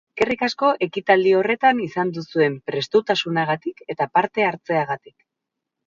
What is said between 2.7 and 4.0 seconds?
prestutasunagatik